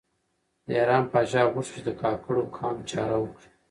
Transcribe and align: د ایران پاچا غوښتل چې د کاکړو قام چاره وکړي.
د 0.65 0.67
ایران 0.79 1.03
پاچا 1.11 1.41
غوښتل 1.53 1.71
چې 1.75 1.79
د 1.87 1.89
کاکړو 2.01 2.41
قام 2.57 2.77
چاره 2.91 3.15
وکړي. 3.19 3.47